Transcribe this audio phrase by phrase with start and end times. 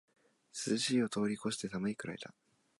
[0.67, 2.33] 涼しいを通りこして寒いくらいだ